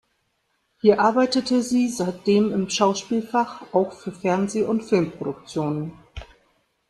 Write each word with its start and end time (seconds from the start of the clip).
Hier 0.79 0.99
arbeitete 0.99 1.61
sie 1.61 1.87
seitdem 1.87 2.51
im 2.51 2.71
Schauspielfach, 2.71 3.71
auch 3.71 3.93
für 3.93 4.11
Fernseh- 4.11 4.63
und 4.63 4.83
Filmproduktionen. 4.83 5.93